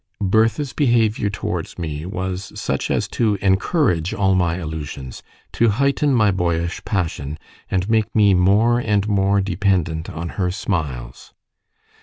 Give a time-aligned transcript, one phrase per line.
[0.23, 5.21] Bertha's behaviour towards me was such as to encourage all my illusions,
[5.53, 7.37] to heighten my boyish passion,
[7.69, 11.35] and make me more and more dependent on her smiles.